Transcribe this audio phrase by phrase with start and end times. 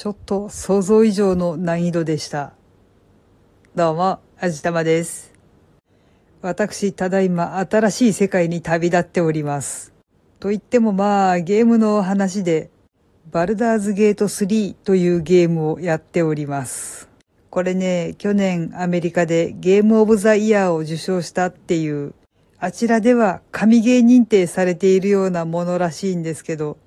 [0.00, 2.54] ちょっと想像以上の難易度でした。
[3.74, 5.34] どうも、あじたまです。
[6.40, 9.92] 私、ただいま新しい世界に旅立っております。
[10.38, 12.70] と言ってもまあ、ゲームの話で、
[13.30, 17.10] バルダーズゲート3というゲームをやっております。
[17.50, 22.14] これね、去年アメリカでゲームオブザイヤーを受賞したっていう、
[22.58, 26.78] あちらでは神ゲー認定されているようなものらしいんですけど、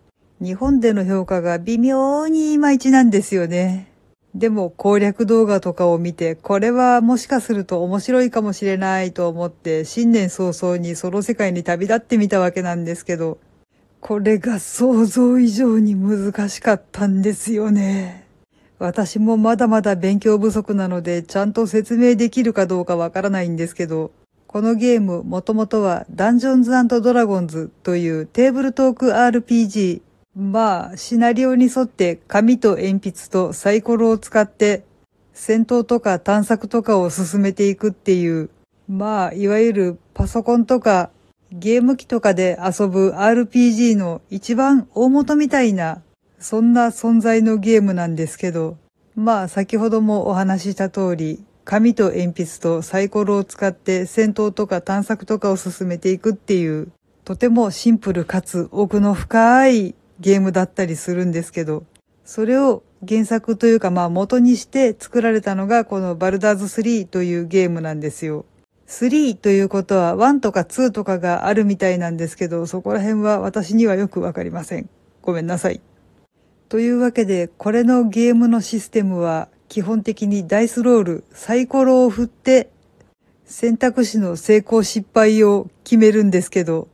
[0.42, 3.88] 日本での評価が微妙にいまいちなんですよね。
[4.36, 13.38] でも攻略動画とかを見て、これはもしかすると面白いかもしれないと思って、新年早々にその世界に旅立ってみたわけなんですけど、
[14.00, 18.27] これが想像以上に難しかったんですよね。
[18.80, 24.12] 私もまだまだ勉強不足なので、ちゃんと説明できるかどうかわからないんですけど、
[24.48, 30.02] このゲームもともとはダンジョンズドラゴンズというテーブルトーク RPG
[30.36, 34.84] まあ、シナリオに沿って紙と鉛筆とサイコロを使って
[35.34, 38.49] 戦闘とか探索とかを進めていくっていう、
[38.88, 41.12] まあ、いわゆるパソコンとか
[41.52, 46.02] ゲーム機とかで遊ぶ RPG の一番大元みたいな、
[46.40, 48.77] そんな存在のゲームなんですけど、
[49.16, 56.91] まあ、先ほどもお話しした通り、紙と鉛筆とサイコロを使って戦闘とか探索とかを進めていくっていう、
[57.24, 61.84] とてもシンプルかつ奥の深いゲームだったりするんですけど、
[62.24, 68.46] それを原作というかまあ元にして作られたのがこのバルダーズ3というゲームなんですよ。
[68.88, 74.90] 3ということは1とか2とかがあるみたいなんですけど、そこら辺は私にはよくわかりません。
[75.22, 75.81] ごめんなさい。
[76.69, 82.69] というわけで、これのゲームのシステムは基本的にダイスロール、サイコロを振って
[83.46, 86.88] 選択肢の成功失敗を決めるんですけど、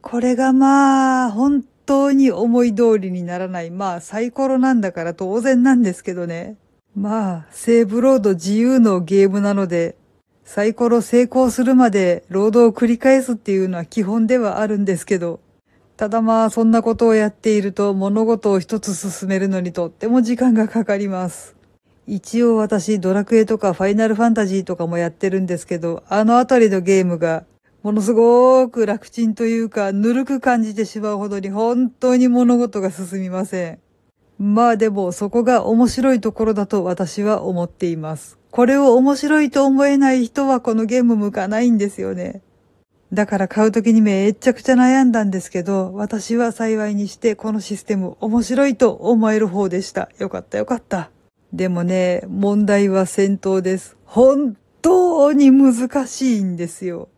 [0.00, 3.70] これがまあ、本当に思い通りにならない。
[3.70, 6.56] まあ、サイコロなんだから当然なんですけどね。
[6.94, 9.96] まあ、セーブロード自由のゲームなので、
[10.44, 15.40] サイコロ成功するまでロードを繰り返すっていうのは基本ではあるんですけど、
[15.96, 21.54] ただまあそんなことをやっていると物事を一つ進めるのにとっても時間がかかります。
[22.06, 27.44] 一応私ドラクエとかファイナルファンタジーとかもやってるんですけど、あのあたりのゲームが
[27.82, 33.78] ものすごく楽ちんというか、ぬるく感じてしまうほどに本当に物事が進みません。
[34.38, 38.38] まあでもそこが面白いところだと私は思っています。
[38.52, 42.42] これを面白いと思えない人はこのゲーム向かないんですよね。
[43.12, 50.08] だから買う時にめっちゃくちゃ悩んだんですけど、私は幸いにしてこのシステム面白いと思える方でした。
[50.18, 51.10] よかったよかった。
[51.52, 53.96] でもね、問題は戦闘です。
[54.04, 57.08] 本当に難しいんですよ。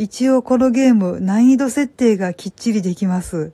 [0.00, 3.50] 一応このゲーム難易度設定がきっちりできます。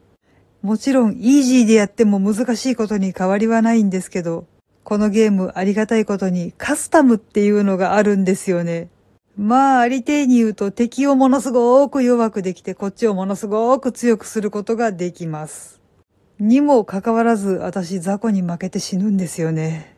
[0.60, 4.44] もちろんイージーでやっても難しいことに変わりはないんですけど、
[4.82, 8.91] このゲームありがたいことにカスタムっていうのがあるんですよね。
[9.38, 15.81] まあ、ありていに言うと敵をものすごく弱くできてこっちをものすごく強くすることができます。
[16.38, 19.94] にもかかわらず私雑魚に負けて死ぬんですよね。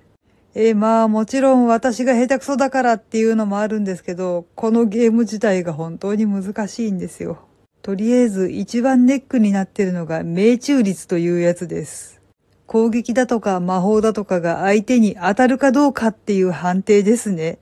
[0.59, 7.47] えー、まあもちろん私が下手くそだからっていうのもあるんですけど、このゲーム自体が本当に難しいんですよ。
[7.83, 12.23] とりあえず一番ネックになってるのが命中率というやつです。
[12.67, 17.59] 攻撃だとか魔法だとかが相手に当たるかどうかっていう判定ですね。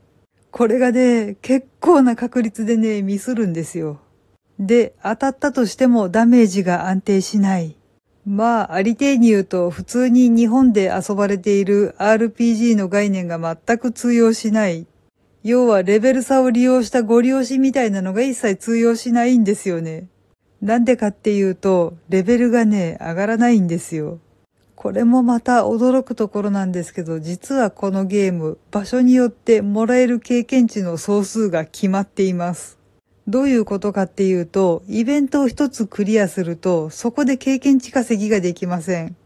[0.52, 3.98] これがね、結構な確率でね、ミスるんですよ。
[4.60, 7.76] で、当たったとしてもダメージが安定しない。
[8.26, 14.86] まあ、ありていに言うと、普通に日本で遊ばれている RPG の概念が全く通用しない。
[15.42, 20.08] 要はレベル差を利用したご利用しみたいなのが一切通用しないんですよね。
[20.62, 24.20] なんでかっていうと、レベルがね、上がらないんですよ。
[24.74, 32.78] これもまた驚くところなんですけど、実はこのゲーム、場所によってもらえる経験値の総数が決まっています。
[33.26, 39.16] どういうことかっていうと、イベントを一つクリアすると、そこで経験値稼ぎができません。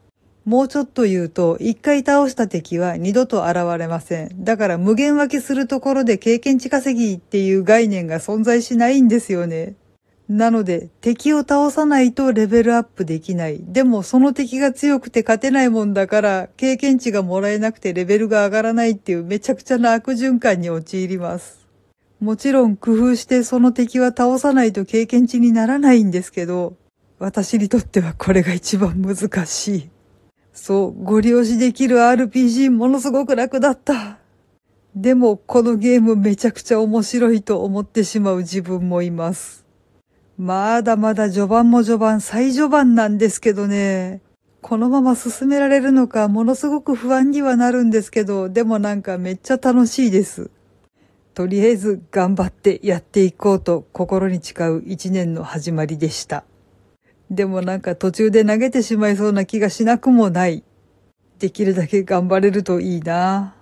[0.45, 4.45] もうちょっと言うと、一回倒した敵は二度と現れません。
[4.45, 9.75] だから無限分けするところで経験値稼ぎっていう概念が存在しないんですよね。
[10.29, 13.61] なので、敵を倒さないとレベルアップできない。
[13.63, 21.68] でも、その敵が強くて勝てないもんだから、経験値がもらえなくてレベルが上がらないっていうめちゃくちゃな悪循環に陥ります。
[22.21, 26.77] もちろん工夫してその敵は倒さないと経験値にならないんですけど、
[27.19, 29.91] 私にとってはこれが一番難しい。
[30.53, 34.19] そう、ご利用しできる RPG ものすごく楽だった。
[34.97, 39.65] でもこのゲームめちゃくちゃ面白いと思ってしまう自分もいます。
[40.37, 44.23] まだまだ序盤も序盤、最序盤なんですけどね。
[44.61, 50.51] このまま進められるのかものすごく不安にはなるんですけど、でもなんかめっちゃ楽しいです。
[51.39, 56.43] とりあえず頑張ってやっていこうと心に誓う一年の始まりでした。
[57.31, 60.65] でもなんか途中で投げてしまいそうな気がしなくもない。
[61.39, 63.55] できるだけ頑張れるといいな。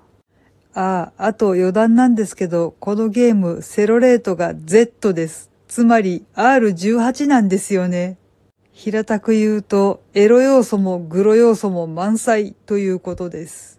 [0.72, 5.50] ああ、あと余談なんですけど、このゲームセロレートが Z です。
[5.68, 8.16] つまり R18 なんですよね。
[8.72, 13.75] 平たく言うと、エロ要素もグロ要素も満載ということです。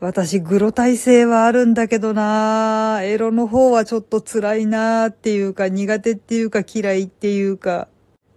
[0.00, 7.88] 私、グロ体制はあるんだけどなエロの方はちょっと辛いなっていうか、苦手っていうか嫌いっていうか、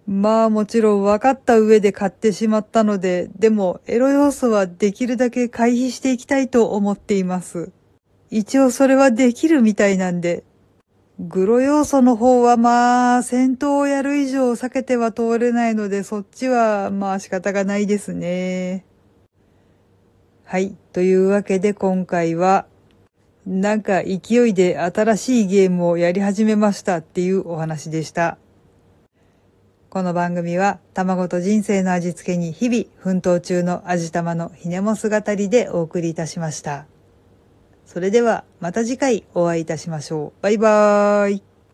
[0.05, 7.71] まあもちろん分かった上で買ってしまったので、でもエロ要素はできるだけ回避していきたいと思っています。
[8.29, 10.43] 一応それはできるみたいなんで、
[11.17, 18.83] グロ要素の方はまあ戦闘をやる以上避けては通れないのでそっちはまあ仕方がないですね。
[20.45, 20.75] はい。
[20.91, 22.67] というわけで今回は
[23.45, 28.37] なんか勢いで新しいゲームをやり始めましたっていうお話でした。
[29.89, 36.85] この番組は卵と人生の味付けに日々奮闘中の味玉のひねも姿りでお送りいたしました。
[37.85, 40.41] それではまた次回お会いいたしましょう。
[40.41, 41.52] バイバーイ。